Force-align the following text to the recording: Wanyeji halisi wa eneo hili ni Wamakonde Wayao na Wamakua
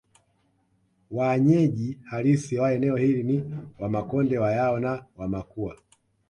Wanyeji 1.11 1.97
halisi 2.03 2.57
wa 2.57 2.71
eneo 2.73 2.95
hili 2.95 3.23
ni 3.23 3.57
Wamakonde 3.79 4.37
Wayao 4.37 4.79
na 4.79 5.05
Wamakua 5.17 5.77